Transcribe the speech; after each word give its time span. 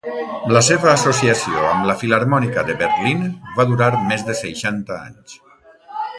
La 0.55 0.61
seva 0.67 0.87
associació 0.91 1.67
amb 1.73 1.85
la 1.89 1.97
Filharmònica 1.99 2.65
de 2.71 2.79
Berlín 2.81 3.23
va 3.61 3.67
durar 3.75 3.93
més 4.09 4.27
de 4.31 4.39
seixanta 4.45 4.99
anys. 5.07 5.41